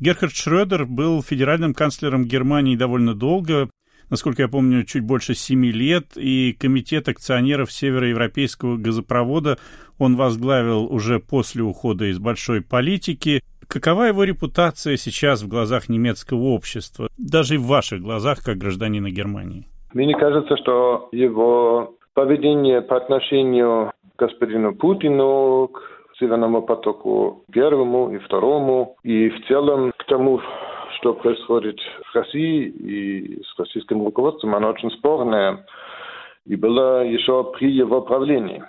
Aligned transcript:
Герхард 0.00 0.32
Шрёдер 0.32 0.86
был 0.86 1.22
федеральным 1.22 1.72
канцлером 1.72 2.24
Германии 2.24 2.74
довольно 2.74 3.14
долго, 3.14 3.70
насколько 4.10 4.42
я 4.42 4.48
помню, 4.48 4.82
чуть 4.82 5.04
больше 5.04 5.34
семи 5.34 5.70
лет, 5.70 6.16
и 6.16 6.52
комитет 6.58 7.08
акционеров 7.08 7.70
североевропейского 7.70 8.76
газопровода 8.76 9.56
он 9.98 10.16
возглавил 10.16 10.92
уже 10.92 11.20
после 11.20 11.62
ухода 11.62 12.06
из 12.06 12.18
большой 12.18 12.60
политики. 12.60 13.40
Какова 13.68 14.02
его 14.04 14.24
репутация 14.24 14.96
сейчас 14.96 15.42
в 15.42 15.48
глазах 15.48 15.88
немецкого 15.88 16.42
общества, 16.42 17.08
даже 17.16 17.54
и 17.54 17.58
в 17.58 17.66
ваших 17.66 18.02
глазах, 18.02 18.42
как 18.44 18.58
гражданина 18.58 19.10
Германии? 19.10 19.68
Мне 19.92 20.14
кажется, 20.14 20.56
что 20.56 21.08
его 21.12 21.94
поведение 22.14 22.82
по 22.82 22.96
отношению 22.96 23.92
к 24.16 24.18
господину 24.18 24.74
Путину, 24.74 25.68
к 25.68 25.93
Северному 26.18 26.62
потоку 26.62 27.44
первому 27.52 28.14
и 28.14 28.18
второму, 28.18 28.96
и 29.02 29.28
в 29.28 29.46
целом 29.46 29.92
к 29.96 30.04
тому, 30.04 30.40
что 30.96 31.14
происходит 31.14 31.78
в 31.80 32.14
России 32.14 32.68
и 32.68 33.42
с 33.42 33.58
российским 33.58 34.04
руководством, 34.04 34.54
оно 34.54 34.70
очень 34.70 34.90
спорное. 34.92 35.66
И 36.46 36.56
было 36.56 37.04
еще 37.04 37.52
при 37.58 37.70
его 37.70 38.02
правлении 38.02 38.62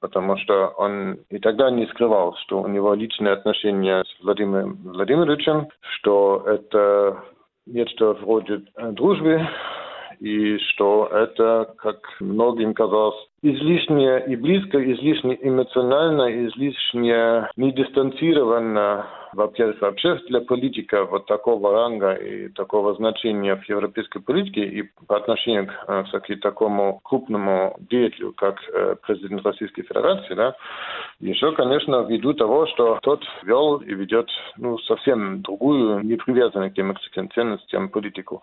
потому 0.00 0.36
что 0.36 0.68
он 0.76 1.18
и 1.30 1.38
тогда 1.38 1.70
не 1.70 1.86
скрывал, 1.86 2.36
что 2.44 2.60
у 2.60 2.68
него 2.68 2.94
личные 2.94 3.32
отношения 3.32 4.04
с 4.04 4.22
Владимиром 4.22 4.78
Владимировичем, 4.84 5.68
что 5.80 6.44
это 6.46 7.24
нечто 7.66 8.14
вроде 8.14 8.62
дружбы, 8.92 9.46
и 10.20 10.58
что 10.58 11.08
это, 11.12 11.74
как 11.78 12.00
многим 12.20 12.74
казалось, 12.74 13.16
излишне 13.42 14.24
и 14.26 14.36
близко, 14.36 14.78
излишне 14.92 15.38
эмоционально, 15.42 16.46
излишне 16.46 17.48
недистанцированно 17.56 19.06
во-первых, 19.32 19.80
вообще 19.80 20.16
для 20.28 20.40
политика 20.40 21.04
вот 21.04 21.26
такого 21.26 21.72
ранга 21.72 22.14
и 22.14 22.48
такого 22.48 22.94
значения 22.94 23.56
в 23.56 23.68
европейской 23.68 24.20
политике 24.20 24.64
и 24.64 24.82
по 25.06 25.16
отношению 25.16 25.66
к, 25.66 25.72
э, 25.86 26.04
кстати, 26.04 26.36
такому 26.36 27.00
крупному 27.04 27.76
деятелю, 27.90 28.32
как 28.32 28.56
э, 28.72 28.96
президент 29.02 29.44
Российской 29.44 29.82
Федерации, 29.82 30.34
да, 30.34 30.54
еще, 31.20 31.52
конечно, 31.52 32.06
ввиду 32.08 32.32
того, 32.32 32.66
что 32.66 32.98
тот 33.02 33.22
вел 33.42 33.76
и 33.76 33.94
ведет 33.94 34.28
ну, 34.56 34.78
совсем 34.78 35.42
другую, 35.42 36.00
не 36.04 36.16
привязанную 36.16 36.70
к 36.70 36.74
демократическим 36.74 37.30
ценностям 37.30 37.88
политику. 37.88 38.42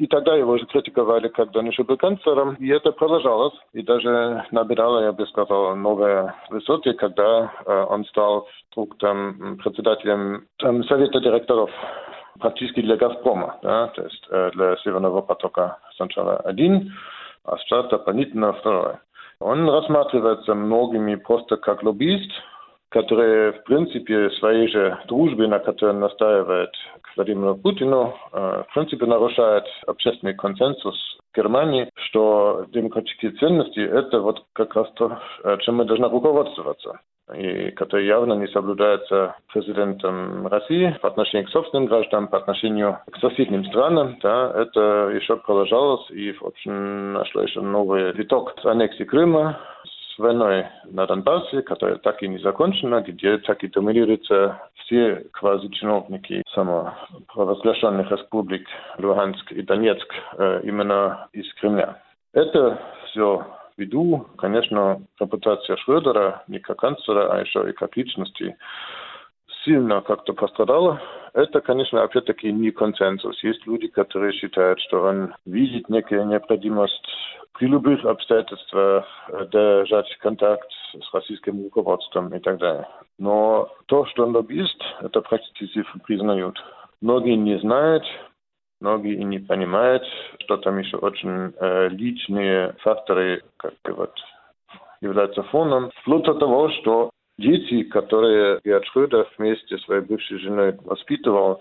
И 0.00 0.06
тогда 0.06 0.34
его 0.34 0.56
же 0.56 0.64
критиковали, 0.64 1.28
когда 1.28 1.60
он 1.60 1.66
еще 1.66 1.84
был 1.84 1.98
канцлером, 1.98 2.54
и 2.54 2.68
это 2.68 2.90
продолжалось. 2.90 3.52
И 3.74 3.82
даже 3.82 4.46
набирало, 4.50 5.02
я 5.02 5.12
бы 5.12 5.26
сказал, 5.26 5.76
новые 5.76 6.32
высоты, 6.48 6.94
когда 6.94 7.52
э, 7.66 7.86
он 7.86 8.06
стал 8.06 8.48
вдруг 8.72 8.96
там 8.96 9.58
председателем 9.62 10.46
там, 10.56 10.82
совета 10.84 11.20
директоров 11.20 11.70
практически 12.38 12.80
для 12.80 12.96
«Газпрома», 12.96 13.58
да, 13.62 13.88
то 13.88 14.02
есть 14.04 14.26
э, 14.30 14.50
для 14.54 14.78
«Северного 14.78 15.20
потока» 15.20 15.76
сначала 15.96 16.38
один, 16.38 16.94
а 17.44 17.58
сейчас 17.58 17.86
дополнительно 17.88 18.54
второй. 18.54 18.94
Он 19.38 19.68
рассматривается 19.68 20.54
многими 20.54 21.16
просто 21.16 21.58
как 21.58 21.82
лоббист, 21.82 22.30
который, 22.90 23.52
в 23.52 23.62
принципе, 23.64 24.30
своей 24.30 24.68
же 24.68 24.98
дружбе, 25.06 25.46
на 25.46 25.58
которой 25.58 25.94
настаивает 25.94 26.70
к 27.02 27.16
Владимиру 27.16 27.56
Путину, 27.56 28.14
э, 28.32 28.64
в 28.68 28.74
принципе, 28.74 29.06
нарушает 29.06 29.64
общественный 29.86 30.34
консенсус 30.34 30.96
в 31.32 31.36
Германии, 31.36 31.88
что 31.94 32.66
демократические 32.72 33.32
ценности– 33.32 33.80
это 33.80 34.20
вот 34.20 34.44
как 34.52 34.74
раз 34.74 34.88
то, 34.94 35.18
чем 35.60 35.76
мы 35.76 35.84
должны 35.84 36.08
руководствоваться 36.08 37.00
и 37.34 37.70
который 37.72 38.06
явно 38.06 38.34
не 38.34 38.48
соблюдается 38.48 39.36
президентом 39.52 40.46
России 40.46 40.96
по 41.00 41.08
отношению 41.08 41.46
к 41.46 41.50
собственным 41.50 41.86
гражданам, 41.86 42.28
по 42.28 42.38
отношению 42.38 42.98
к 43.10 43.16
соседним 43.18 43.64
странам, 43.66 44.18
да, 44.22 44.52
это 44.54 45.10
еще 45.14 45.36
продолжалось, 45.36 46.10
и, 46.10 46.32
в 46.32 46.42
общем, 46.42 47.12
нашло 47.12 47.42
еще 47.42 47.60
новый 47.60 48.12
виток 48.12 48.54
с 48.60 48.66
аннексией 48.66 49.06
Крыма, 49.06 49.58
войной 50.20 50.66
на 50.84 51.06
Донбассе, 51.06 51.62
которая 51.62 51.96
так 51.96 52.22
и 52.22 52.28
не 52.28 52.38
закончена, 52.38 53.02
где 53.02 53.38
так 53.38 53.64
и 53.64 53.68
доминируются 53.68 54.60
все 54.74 55.26
квази-чиновники 55.32 56.42
самопровозглашенных 56.54 58.10
республик 58.10 58.66
Луганск 58.98 59.50
и 59.52 59.62
Донецк 59.62 60.06
э, 60.38 60.60
именно 60.64 61.28
из 61.32 61.52
Кремля. 61.54 62.00
Это 62.32 62.80
все 63.06 63.44
виду, 63.80 64.28
конечно, 64.36 65.02
репутация 65.18 65.76
Шрёдера 65.78 66.44
не 66.46 66.60
как 66.60 66.78
канцлера, 66.78 67.32
а 67.32 67.40
еще 67.40 67.68
и 67.68 67.72
как 67.72 67.96
личности 67.96 68.56
сильно 69.64 70.00
как-то 70.02 70.32
пострадала. 70.34 71.00
Это, 71.32 71.60
конечно, 71.60 72.02
опять-таки 72.02 72.52
не 72.52 72.70
консенсус. 72.70 73.42
Есть 73.42 73.66
люди, 73.66 73.88
которые 73.88 74.32
считают, 74.32 74.80
что 74.80 75.02
он 75.02 75.34
видит 75.46 75.88
некую 75.88 76.26
необходимость 76.26 77.06
при 77.54 77.66
любых 77.66 78.04
обстоятельствах 78.04 79.04
держать 79.52 80.16
контакт 80.18 80.68
с 80.92 81.14
российским 81.14 81.62
руководством 81.62 82.34
и 82.34 82.40
так 82.40 82.58
далее. 82.58 82.88
Но 83.18 83.68
то, 83.86 84.06
что 84.06 84.24
он 84.24 84.34
лоббист, 84.34 84.82
это 85.00 85.20
практически 85.20 85.84
признают. 86.06 86.58
Многие 87.00 87.36
не 87.36 87.58
знают, 87.58 88.04
многие 88.80 89.14
и 89.14 89.24
не 89.24 89.38
понимают, 89.38 90.02
что 90.40 90.56
там 90.56 90.78
еще 90.78 90.96
очень 90.96 91.52
э, 91.56 91.88
личные 91.90 92.74
факторы 92.80 93.42
как 93.56 93.74
бы 93.84 93.92
вот 93.92 94.12
являются 95.00 95.42
фоном. 95.44 95.90
Вплоть 96.02 96.24
до 96.24 96.34
того, 96.34 96.70
что 96.70 97.10
дети, 97.40 97.82
которые 97.84 98.60
Герд 98.64 98.84
Шрёдер 98.86 99.26
вместе 99.36 99.78
с 99.78 99.84
своей 99.84 100.02
бывшей 100.02 100.38
женой 100.38 100.76
воспитывал, 100.84 101.60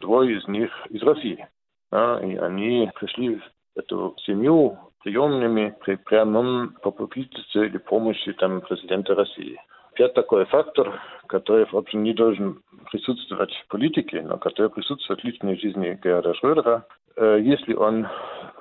двое 0.00 0.38
из 0.38 0.46
них 0.46 0.70
из 0.90 1.02
России. 1.02 1.46
Да, 1.90 2.20
и 2.20 2.36
они 2.36 2.90
пришли 2.94 3.36
в 3.36 3.42
эту 3.76 4.14
семью 4.24 4.78
приемными 5.02 5.74
при 5.84 5.96
прямом 5.96 6.74
попустительстве 6.82 7.66
или 7.66 7.78
помощи 7.78 8.32
там, 8.32 8.60
президента 8.60 9.14
России. 9.14 9.60
Опять 9.92 10.14
такой 10.14 10.44
фактор, 10.46 11.00
который, 11.28 11.66
в 11.66 11.74
общем, 11.74 12.02
не 12.02 12.14
должен 12.14 12.62
присутствовать 12.90 13.52
в 13.52 13.68
политике, 13.68 14.22
но 14.22 14.38
который 14.38 14.70
присутствует 14.70 15.20
в 15.20 15.24
личной 15.24 15.56
жизни 15.56 15.98
Герда 16.02 16.34
Шрёдера. 16.34 16.84
Э, 17.16 17.38
если 17.40 17.74
он 17.74 18.08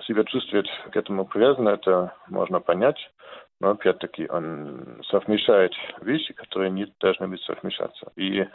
себя 0.05 0.23
чувствует 0.25 0.67
к 0.91 0.95
этому 0.95 1.25
привязан, 1.25 1.67
это 1.67 2.13
можно 2.29 2.59
понять. 2.59 2.97
Но 3.59 3.71
опять-таки 3.71 4.27
он 4.29 5.01
совмещает 5.09 5.71
вещи, 6.01 6.33
которые 6.33 6.71
не 6.71 6.91
должны 6.99 7.27
быть 7.27 7.41
совмещаться. 7.41 8.11
И 8.15 8.45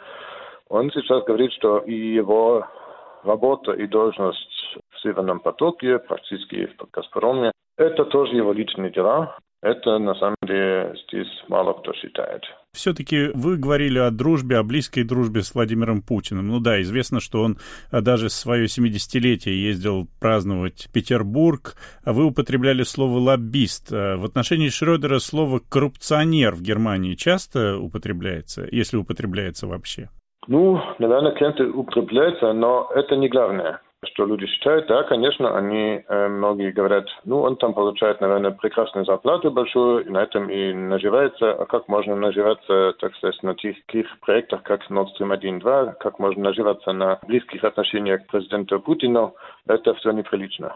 он 0.67 0.91
сейчас 0.91 1.23
говорит, 1.23 1.51
что 1.53 1.79
и 1.79 1.93
его 1.93 2.67
работа 3.23 3.73
и 3.73 3.87
должность 3.87 4.77
в 4.91 4.99
Северном 5.01 5.39
потоке, 5.39 5.99
практически 5.99 6.67
в 6.67 6.91
Газпроме, 6.91 7.51
это 7.77 8.05
тоже 8.05 8.35
его 8.35 8.53
личные 8.53 8.91
дела. 8.91 9.37
Это 9.61 9.97
на 9.97 10.15
самом 10.15 10.35
деле 10.43 10.95
здесь 11.07 11.43
мало 11.47 11.73
кто 11.73 11.93
считает. 11.93 12.43
Все-таки 12.73 13.29
вы 13.33 13.57
говорили 13.57 13.97
о 13.99 14.11
дружбе, 14.11 14.57
о 14.57 14.63
близкой 14.63 15.03
дружбе 15.03 15.41
с 15.41 15.53
Владимиром 15.55 16.01
Путиным. 16.01 16.47
Ну 16.47 16.59
да, 16.59 16.81
известно, 16.81 17.19
что 17.19 17.41
он 17.41 17.57
а, 17.91 18.01
даже 18.01 18.29
свое 18.29 18.65
70-летие 18.65 19.53
ездил 19.53 20.07
праздновать 20.21 20.87
Петербург. 20.93 21.75
А 22.03 22.13
вы 22.13 22.25
употребляли 22.25 22.83
слово 22.83 23.17
«лоббист». 23.17 23.91
А 23.91 24.17
в 24.17 24.25
отношении 24.25 24.69
Шрёдера 24.69 25.19
слово 25.19 25.59
«коррупционер» 25.59 26.55
в 26.55 26.61
Германии 26.61 27.15
часто 27.15 27.77
употребляется, 27.77 28.67
если 28.71 28.97
употребляется 28.97 29.67
вообще? 29.67 30.09
Ну, 30.47 30.79
наверное, 30.99 31.33
клиенты 31.33 31.65
употребляются, 31.65 32.53
но 32.53 32.89
это 32.95 33.15
не 33.15 33.29
главное 33.29 33.81
что 34.05 34.25
люди 34.25 34.45
считают, 34.47 34.87
да, 34.87 35.03
конечно, 35.03 35.57
они, 35.57 36.03
э, 36.07 36.27
многие 36.27 36.71
говорят, 36.71 37.05
ну, 37.25 37.41
он 37.41 37.57
там 37.57 37.73
получает, 37.73 38.21
наверное, 38.21 38.51
прекрасную 38.51 39.05
зарплату 39.05 39.51
большую, 39.51 40.05
и 40.05 40.09
на 40.09 40.23
этом 40.23 40.49
и 40.49 40.73
наживается. 40.73 41.51
А 41.53 41.65
как 41.65 41.87
можно 41.89 42.15
наживаться, 42.15 42.93
так 42.99 43.13
сказать, 43.15 43.41
на 43.43 43.55
таких 43.55 44.19
проектах, 44.21 44.63
как 44.63 44.89
Nord 44.89 45.07
Stream 45.19 45.37
1-2, 45.37 45.95
как 45.99 46.19
можно 46.19 46.43
наживаться 46.43 46.93
на 46.93 47.19
близких 47.27 47.63
отношениях 47.63 48.25
к 48.25 48.31
президенту 48.31 48.79
Путину, 48.79 49.35
это 49.67 49.93
все 49.95 50.11
неприлично. 50.11 50.75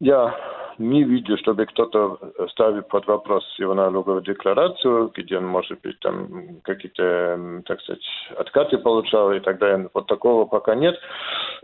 Я 0.00 0.34
не 0.78 1.04
видел, 1.04 1.36
чтобы 1.38 1.66
кто-то 1.66 2.18
ставил 2.50 2.82
под 2.82 3.06
вопрос 3.06 3.44
его 3.58 3.74
налоговую 3.74 4.22
декларацию, 4.22 5.10
где 5.14 5.38
он, 5.38 5.46
может 5.46 5.80
быть, 5.82 5.98
там 6.00 6.60
какие-то, 6.62 7.62
так 7.66 7.80
сказать, 7.80 8.04
откаты 8.38 8.78
получал 8.78 9.32
и 9.32 9.40
так 9.40 9.58
далее. 9.58 9.88
Вот 9.94 10.06
такого 10.06 10.44
пока 10.44 10.74
нет. 10.74 10.96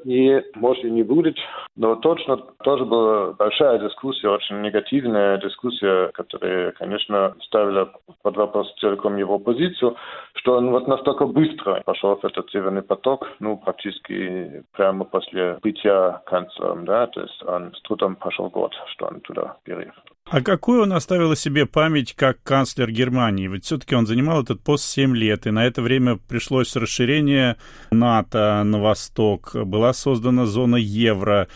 И, 0.05 0.43
может, 0.55 0.85
и 0.85 0.91
не 0.91 1.03
будет. 1.03 1.37
Но 1.77 1.97
точно 1.97 2.37
тоже 2.63 2.85
была 2.85 3.33
большая 3.33 3.79
дискуссия, 3.79 4.29
очень 4.29 4.61
негативная 4.61 5.39
дискуссия, 5.39 6.09
которая, 6.09 6.73
конечно, 6.73 7.35
ставила 7.43 7.93
под 8.23 8.37
вопрос 8.37 8.73
целиком 8.81 9.17
его 9.17 9.39
позицию, 9.39 9.97
что 10.35 10.57
он 10.57 10.71
вот 10.71 10.89
настолько 10.89 11.27
быстро 11.27 11.83
пошел 11.85 12.17
в 12.17 12.25
этот 12.25 12.51
северный 12.51 12.83
поток, 12.83 13.29
ну, 13.41 13.57
практически 13.57 14.65
прямо 14.73 15.05
после 15.05 15.59
бытия 15.63 16.23
канцлером, 16.27 16.85
да, 16.85 17.07
то 17.07 17.23
есть 17.23 17.43
он 17.47 17.75
с 17.75 17.83
трудом 17.83 18.17
пошел 18.17 18.49
год, 18.49 18.73
стран 19.01 19.21
туда 19.21 19.57
переехал. 19.65 20.03
А 20.27 20.43
какую 20.43 20.83
он 20.83 20.93
оставил 20.93 21.33
о 21.33 21.37
себе 21.37 21.67
память 21.67 22.15
как 22.15 22.43
канцлер 22.43 22.91
Германии? 22.91 23.49
Ведь 23.49 23.65
все-таки 23.65 23.97
он 23.97 24.07
занимал 24.07 24.43
этот 24.43 24.63
пост 24.63 24.85
7 24.85 25.17
лет, 25.17 25.47
и 25.47 25.51
на 25.51 25.67
это 25.67 25.83
время 25.83 26.17
пришлось 26.17 26.77
расширение 26.77 27.57
НАТО 27.91 28.63
на 28.65 28.81
восток, 28.81 29.57
была 29.57 29.93
создана 29.93 30.47
зона 30.47 30.77
евро. 30.77 31.49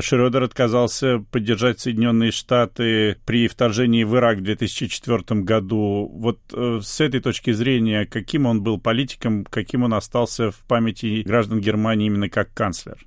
Шредер 0.00 0.42
отказался 0.42 1.24
поддержать 1.30 1.80
Соединенные 1.80 2.30
Штаты 2.30 3.16
при 3.24 3.48
вторжении 3.48 4.04
в 4.04 4.14
Ирак 4.16 4.38
в 4.38 4.42
2004 4.42 5.40
году. 5.40 6.10
Вот 6.12 6.40
э, 6.52 6.80
с 6.82 7.00
этой 7.00 7.20
точки 7.20 7.52
зрения, 7.52 8.04
каким 8.04 8.44
он 8.44 8.62
был 8.62 8.78
политиком, 8.78 9.46
каким 9.46 9.84
он 9.84 9.94
остался 9.94 10.50
в 10.50 10.58
памяти 10.68 11.22
граждан 11.24 11.60
Германии 11.60 12.08
именно 12.08 12.28
как 12.28 12.52
канцлер? 12.52 12.98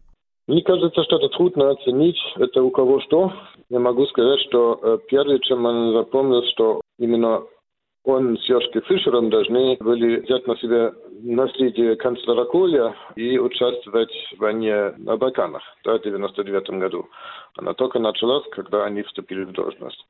Мне 0.51 0.63
кажется, 0.63 1.01
что 1.05 1.15
это 1.15 1.29
трудно 1.29 1.69
оценить. 1.69 2.19
Это 2.35 2.61
у 2.61 2.71
кого 2.71 2.99
что. 2.99 3.31
Я 3.69 3.79
могу 3.79 4.05
сказать, 4.07 4.41
что 4.41 4.77
э, 4.83 4.97
первое, 5.07 5.39
чем 5.39 5.63
он 5.63 5.93
запомнил, 5.93 6.43
что 6.51 6.81
именно 6.99 7.43
он 8.03 8.37
с 8.37 8.49
Йошки 8.49 8.81
Фишером 8.81 9.29
должны 9.29 9.77
были 9.79 10.19
взять 10.19 10.45
на 10.47 10.57
себя 10.57 10.91
наследие 11.21 11.95
канцлера 11.95 12.43
Коля 12.43 12.93
и 13.15 13.39
участвовать 13.39 14.11
в 14.35 14.41
войне 14.41 14.93
на 14.97 15.15
Балканах 15.15 15.63
да, 15.85 15.93
в 15.93 15.99
1999 16.01 16.81
году. 16.81 17.07
Она 17.55 17.73
только 17.73 17.99
началась, 17.99 18.43
когда 18.51 18.83
они 18.83 19.03
вступили 19.03 19.45
в 19.45 19.53
должность. 19.53 20.05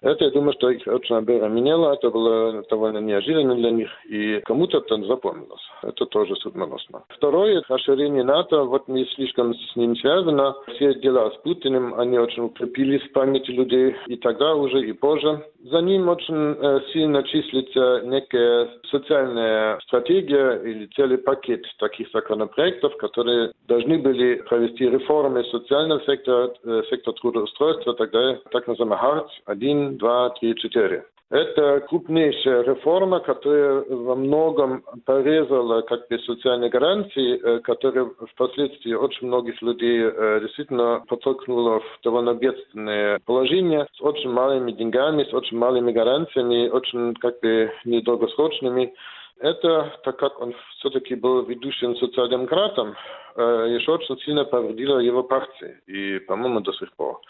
Это, 0.00 0.24
я 0.24 0.30
думаю, 0.30 0.52
что 0.52 0.70
их 0.70 0.86
очень 0.86 1.16
обременяло, 1.16 1.94
это 1.94 2.10
было 2.10 2.62
довольно 2.70 2.98
неожиданно 2.98 3.54
для 3.56 3.70
них, 3.70 3.88
и 4.08 4.40
кому-то 4.44 4.78
это 4.78 4.96
запомнилось. 5.04 5.62
Это 5.82 6.06
тоже 6.06 6.36
судьбоносно. 6.36 7.04
Второе, 7.08 7.62
расширение 7.68 8.24
НАТО, 8.24 8.64
вот 8.64 8.88
не 8.88 9.04
слишком 9.06 9.54
с 9.54 9.76
ним 9.76 9.96
связано. 9.96 10.54
Все 10.74 10.94
дела 10.94 11.30
с 11.30 11.36
Путиным, 11.42 11.94
они 11.94 12.18
очень 12.18 12.44
укрепились 12.44 13.02
в 13.02 13.12
памяти 13.12 13.50
людей 13.50 13.96
и 14.06 14.16
тогда 14.16 14.54
уже, 14.54 14.86
и 14.86 14.92
позже. 14.92 15.44
За 15.70 15.80
ним 15.82 16.08
очень 16.08 16.34
э, 16.34 16.80
сильно 16.92 17.22
числится 17.24 18.00
некая 18.04 18.68
социальная 18.90 19.78
стратегия 19.80 20.56
или 20.62 20.86
целый 20.96 21.18
пакет 21.18 21.62
таких 21.78 22.08
законопроектов, 22.10 22.96
которые 22.96 23.52
должны 23.66 23.98
были 23.98 24.36
провести 24.48 24.88
реформы 24.88 25.44
социального 25.44 26.00
сектора, 26.06 26.54
э, 26.64 26.82
сектора 26.88 27.14
трудоустройства, 27.16 27.94
тогда 27.94 28.36
так 28.50 28.66
называемый 28.66 28.98
ХАРТ-1, 28.98 29.98
2, 29.98 30.30
3, 30.40 30.54
4. 30.54 31.04
Это 31.30 31.80
крупнейшая 31.80 32.62
реформа, 32.62 33.20
которая 33.20 33.84
во 33.84 34.16
многом 34.16 34.82
порезала 35.04 35.82
как 35.82 36.08
бы 36.08 36.18
социальные 36.20 36.70
гарантии, 36.70 37.38
э, 37.38 37.58
которые 37.60 38.10
впоследствии 38.32 38.94
очень 38.94 39.26
многих 39.26 39.60
людей 39.60 40.04
э, 40.04 40.40
действительно 40.40 41.04
подтолкнула 41.06 41.80
в 41.80 42.00
довольно 42.02 42.32
бедственное 42.32 43.20
положение 43.26 43.86
с 43.92 44.00
очень 44.00 44.30
малыми 44.30 44.72
деньгами, 44.72 45.24
с 45.24 45.34
очень 45.34 45.58
малыми 45.58 45.92
гарантиями, 45.92 46.70
очень 46.70 47.14
как 47.16 47.40
бы 47.40 47.72
недолгосрочными. 47.84 48.94
Это, 49.38 50.00
так 50.04 50.18
как 50.18 50.40
он 50.40 50.54
все-таки 50.78 51.14
был 51.14 51.42
ведущим 51.42 51.94
социал-демократом, 51.96 52.94
э, 53.36 53.66
еще 53.78 53.92
очень 53.92 54.18
сильно 54.20 54.46
повредило 54.46 54.98
его 54.98 55.22
партии, 55.22 55.76
и, 55.86 56.20
по-моему, 56.20 56.60
до 56.60 56.72
сих 56.72 56.90
пор. 56.94 57.20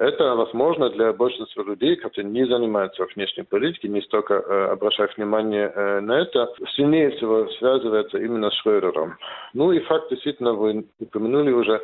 Это 0.00 0.34
возможно 0.34 0.88
для 0.88 1.12
большинства 1.12 1.62
людей, 1.62 1.94
которые 1.94 2.32
не 2.32 2.46
занимаются 2.46 3.04
внешней 3.14 3.42
политикой, 3.42 3.88
не 3.88 4.00
столько 4.00 4.32
э, 4.32 4.68
обращают 4.72 5.14
внимание 5.18 5.70
э, 5.74 6.00
на 6.00 6.22
это, 6.22 6.48
сильнее 6.74 7.10
всего 7.10 7.46
связывается 7.58 8.16
именно 8.16 8.48
с 8.48 8.54
Шрёдером. 8.62 9.18
Ну 9.52 9.72
и 9.72 9.80
факт 9.80 10.08
действительно, 10.08 10.54
вы 10.54 10.86
упомянули 11.00 11.52
уже, 11.52 11.82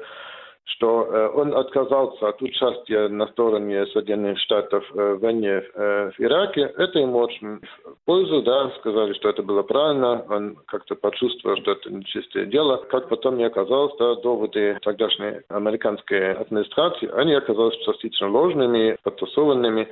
что 0.66 1.04
э, 1.04 1.28
он 1.34 1.56
отказался 1.56 2.28
от 2.28 2.42
участия 2.42 3.08
на 3.08 3.28
стороне 3.28 3.86
Соединенных 3.86 4.38
Штатов 4.40 4.84
э, 4.94 5.14
в 5.14 5.20
войне 5.20 5.62
э, 5.62 6.10
в 6.10 6.20
Ираке. 6.20 6.72
Это 6.76 6.98
ему 6.98 7.18
очень 7.18 7.60
в 7.84 8.04
пользу, 8.04 8.42
да, 8.42 8.70
сказали, 8.80 9.12
что 9.14 9.28
это 9.28 9.42
было 9.44 9.62
правильно. 9.62 10.24
Он 10.28 10.56
как-то 10.66 10.96
почувствовал, 10.96 11.56
что 11.58 11.72
это 11.72 11.90
нечистое 11.90 12.46
дело. 12.46 12.78
Как 12.90 13.08
потом 13.08 13.38
не 13.38 13.44
оказалось, 13.44 13.94
да, 13.98 14.16
доводы 14.16 14.78
тогдашней 14.82 15.42
американской 15.48 16.32
администрации, 16.32 17.10
они 17.14 17.34
оказались 17.34 17.78
частично 17.84 18.28
ложными, 18.28 18.96
подтасованными. 19.04 19.88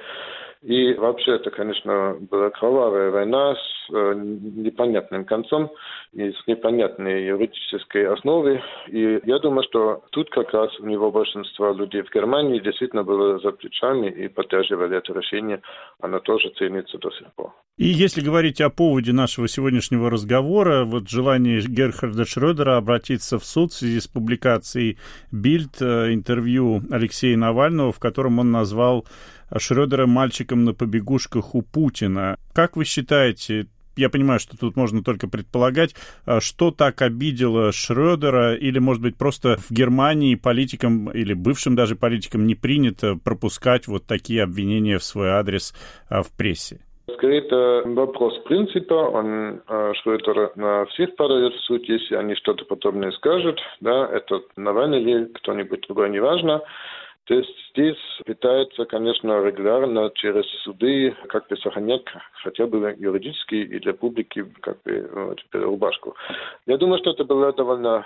И 0.64 0.94
вообще 0.94 1.32
это, 1.32 1.50
конечно, 1.50 2.16
была 2.30 2.48
кровавая 2.48 3.10
война 3.10 3.54
с 3.54 3.92
э, 3.92 4.14
непонятным 4.16 5.26
концом 5.26 5.70
и 6.14 6.32
с 6.32 6.46
непонятной 6.46 7.26
юридической 7.26 8.06
основой. 8.06 8.62
И 8.88 9.20
я 9.26 9.38
думаю, 9.40 9.62
что 9.68 10.02
тут 10.10 10.30
как 10.30 10.54
раз 10.54 10.70
у 10.80 10.86
него 10.86 11.10
большинство 11.10 11.72
людей 11.72 12.00
в 12.00 12.10
Германии 12.10 12.60
действительно 12.60 13.04
было 13.04 13.38
за 13.40 13.52
плечами 13.52 14.08
и 14.08 14.28
поддерживали 14.28 14.96
это 14.96 15.12
решение. 15.12 15.60
Оно 16.00 16.18
тоже 16.20 16.48
ценится 16.56 16.96
до 16.96 17.10
сих 17.10 17.30
пор. 17.34 17.52
И 17.76 17.86
если 17.86 18.22
говорить 18.22 18.62
о 18.62 18.70
поводе 18.70 19.12
нашего 19.12 19.48
сегодняшнего 19.48 20.08
разговора, 20.08 20.84
вот 20.84 21.10
желание 21.10 21.60
Герхарда 21.60 22.24
Шрёдера 22.24 22.78
обратиться 22.78 23.38
в 23.38 23.44
суд 23.44 23.72
в 23.72 23.76
связи 23.76 24.00
с 24.00 24.06
публикацией 24.06 24.96
Бильд 25.30 25.82
э, 25.82 26.14
интервью 26.14 26.80
Алексея 26.90 27.36
Навального, 27.36 27.92
в 27.92 27.98
котором 27.98 28.38
он 28.38 28.50
назвал 28.50 29.04
Шрёдера 29.56 30.06
мальчиком 30.06 30.64
на 30.64 30.74
побегушках 30.74 31.54
у 31.54 31.62
Путина. 31.62 32.38
Как 32.52 32.76
вы 32.76 32.84
считаете, 32.84 33.66
я 33.96 34.08
понимаю, 34.08 34.40
что 34.40 34.56
тут 34.56 34.76
можно 34.76 35.02
только 35.02 35.28
предполагать, 35.28 35.94
а 36.26 36.40
что 36.40 36.70
так 36.70 37.02
обидело 37.02 37.72
Шрёдера, 37.72 38.54
или, 38.54 38.78
может 38.78 39.02
быть, 39.02 39.16
просто 39.16 39.56
в 39.56 39.70
Германии 39.70 40.34
политикам 40.34 41.10
или 41.10 41.34
бывшим 41.34 41.76
даже 41.76 41.96
политикам 41.96 42.46
не 42.46 42.54
принято 42.54 43.16
пропускать 43.22 43.86
вот 43.86 44.06
такие 44.06 44.42
обвинения 44.42 44.98
в 44.98 45.04
свой 45.04 45.30
адрес 45.30 45.74
а, 46.08 46.22
в 46.22 46.30
прессе? 46.36 46.80
Скорее, 47.12 47.46
это 47.46 47.82
вопрос 47.86 48.34
принципа. 48.44 48.94
Он, 48.94 49.60
а, 49.66 49.92
Шрёдер 49.94 50.52
на 50.56 50.86
всех 50.86 51.14
подает 51.16 51.52
в 51.54 51.60
суд, 51.64 51.82
если 51.84 52.14
они 52.16 52.34
что-то 52.34 52.64
подобное 52.64 53.12
скажут. 53.12 53.60
Да, 53.80 54.08
это 54.10 54.40
Навальный 54.56 55.02
или 55.02 55.24
кто-нибудь 55.26 55.82
другой, 55.86 56.10
неважно. 56.10 56.62
То 57.26 57.34
есть 57.34 57.50
здесь 57.70 57.96
пытаются, 58.26 58.84
конечно, 58.84 59.42
регулярно 59.42 60.10
через 60.14 60.44
суды 60.62 61.16
как 61.28 61.48
бы 61.48 61.56
сохранять 61.56 62.04
хотя 62.42 62.66
бы 62.66 62.94
юридически 62.98 63.54
и 63.54 63.78
для 63.78 63.94
публики 63.94 64.44
как 64.60 64.82
бы 64.82 65.08
вот, 65.12 65.40
рубашку. 65.52 66.14
Я 66.66 66.76
думаю, 66.76 66.98
что 66.98 67.12
это 67.12 67.24
было 67.24 67.52
довольно 67.52 68.04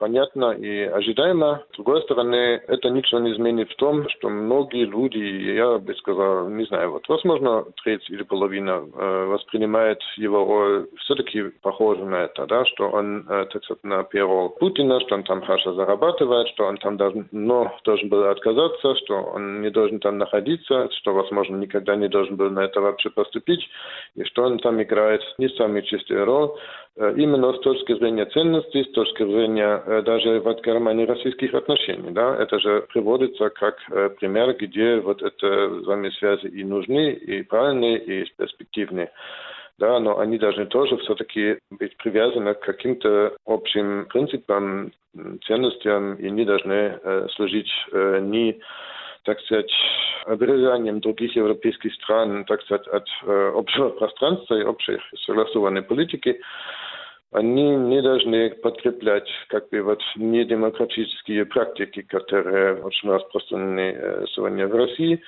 понятно 0.00 0.52
и 0.52 0.84
ожидаемо. 0.84 1.62
С 1.72 1.76
другой 1.76 2.02
стороны, 2.02 2.60
это 2.66 2.88
ничего 2.88 3.20
не 3.20 3.32
изменит 3.32 3.70
в 3.70 3.76
том, 3.76 4.08
что 4.08 4.30
многие 4.30 4.86
люди, 4.86 5.18
я 5.18 5.78
бы 5.78 5.94
сказал, 5.94 6.48
не 6.48 6.64
знаю, 6.64 6.92
вот, 6.92 7.06
возможно, 7.08 7.66
треть 7.84 8.08
или 8.10 8.22
половина 8.22 8.82
э, 8.82 9.24
воспринимает 9.26 10.00
его 10.16 10.44
роль 10.44 10.88
все-таки 11.00 11.42
похоже 11.62 12.04
на 12.04 12.24
это, 12.24 12.46
да, 12.46 12.64
что 12.64 12.88
он, 12.88 13.26
э, 13.28 13.46
так 13.52 13.62
сказать, 13.62 13.84
на 13.84 14.02
первого 14.04 14.48
Путина, 14.48 15.00
что 15.00 15.14
он 15.14 15.22
там 15.22 15.42
хорошо 15.42 15.74
зарабатывает, 15.74 16.48
что 16.48 16.64
он 16.64 16.78
там 16.78 16.96
должен, 16.96 17.28
но 17.30 17.70
должен 17.84 18.08
был 18.08 18.24
отказаться, 18.24 18.94
что 18.96 19.14
он 19.34 19.60
не 19.60 19.70
должен 19.70 20.00
там 20.00 20.16
находиться, 20.16 20.88
что, 20.92 21.12
возможно, 21.12 21.56
никогда 21.56 21.94
не 21.94 22.08
должен 22.08 22.36
был 22.36 22.50
на 22.50 22.60
это 22.60 22.80
вообще 22.80 23.10
поступить, 23.10 23.68
и 24.16 24.24
что 24.24 24.44
он 24.44 24.58
там 24.58 24.82
играет 24.82 25.20
не 25.36 25.48
самую 25.50 25.82
чистую 25.82 26.24
роль, 26.24 26.50
э, 26.96 27.14
именно 27.18 27.52
с 27.52 27.60
точки 27.60 27.94
зрения 27.98 28.24
ценностей, 28.24 28.84
с 28.84 28.92
точки 28.92 29.24
зрения 29.24 29.82
даже 30.02 30.40
в 30.40 30.54
германо-российских 30.62 31.54
отношений. 31.54 32.10
Да? 32.10 32.36
Это 32.36 32.58
же 32.60 32.86
приводится 32.92 33.50
как 33.50 33.76
э, 33.90 34.10
пример, 34.10 34.54
где 34.54 35.00
вот 35.00 35.22
это 35.22 35.68
взаимосвязи 35.68 36.46
и 36.46 36.64
нужны, 36.64 37.12
и 37.12 37.42
правильные, 37.42 37.98
и 37.98 38.32
перспективные. 38.36 39.10
Да, 39.78 39.98
но 39.98 40.18
они 40.18 40.36
должны 40.36 40.66
тоже 40.66 40.98
все-таки 40.98 41.58
быть 41.70 41.96
привязаны 41.96 42.52
к 42.52 42.60
каким-то 42.60 43.34
общим 43.46 44.06
принципам, 44.10 44.92
ценностям, 45.46 46.14
и 46.16 46.30
не 46.30 46.44
должны 46.44 46.98
э, 47.02 47.26
служить 47.34 47.70
э, 47.92 48.20
ни 48.20 48.60
так 49.24 49.38
сказать, 49.40 49.70
обрезанием 50.24 51.00
других 51.00 51.36
европейских 51.36 51.92
стран, 51.94 52.44
так 52.46 52.62
сказать, 52.62 52.86
от 52.88 53.06
э, 53.24 53.52
общего 53.54 53.90
пространства 53.90 54.54
и 54.54 54.64
общей 54.64 54.98
согласованной 55.26 55.82
политики, 55.82 56.40
они 57.32 57.76
не 57.76 58.02
должны 58.02 58.50
подкреплять 58.50 59.28
как 59.48 59.68
бы 59.70 59.82
вот 59.82 60.00
недемократические 60.16 61.46
практики, 61.46 62.02
которые 62.02 62.82
очень 62.82 63.08
распространены 63.08 63.94
э, 63.94 64.24
сегодня 64.34 64.66
в 64.66 64.74
России. 64.74 65.22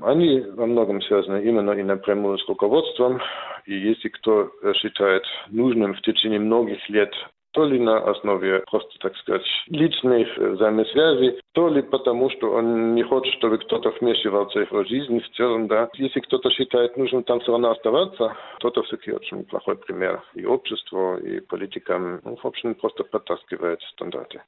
Они 0.00 0.40
во 0.40 0.64
многом 0.64 1.02
связаны 1.02 1.44
именно 1.44 1.72
и 1.72 1.82
напрямую 1.82 2.38
с 2.38 2.48
руководством. 2.48 3.20
И 3.66 3.74
если 3.74 4.08
кто 4.08 4.50
считает 4.76 5.24
нужным 5.48 5.94
в 5.94 6.00
течение 6.00 6.40
многих 6.40 6.88
лет 6.88 7.12
то 7.52 7.64
ли 7.64 7.78
на 7.78 7.98
основе 7.98 8.62
просто, 8.70 8.90
так 8.98 9.16
сказать, 9.18 9.44
личных 9.68 10.36
взаимосвязей, 10.36 11.40
то 11.52 11.68
ли 11.68 11.82
потому, 11.82 12.30
что 12.30 12.50
он 12.50 12.94
не 12.94 13.02
хочет, 13.02 13.34
чтобы 13.34 13.58
кто-то 13.58 13.90
вмешивался 14.00 14.64
в 14.64 14.72
его 14.72 14.84
жизнь 14.84 15.20
в 15.20 15.30
целом, 15.36 15.68
да. 15.68 15.88
Если 15.94 16.20
кто-то 16.20 16.50
считает 16.50 16.96
нужным 16.96 17.22
там 17.24 17.40
все 17.40 17.52
равно 17.52 17.70
оставаться, 17.70 18.36
то 18.60 18.68
это 18.68 18.82
все-таки 18.82 19.12
очень 19.12 19.44
плохой 19.44 19.76
пример 19.76 20.22
и 20.34 20.44
обществу, 20.44 21.16
и 21.16 21.40
политикам, 21.40 22.20
ну, 22.24 22.36
в 22.36 22.46
общем, 22.46 22.74
просто 22.74 23.04
подтаскивает 23.04 23.80
стандарты. 23.92 24.42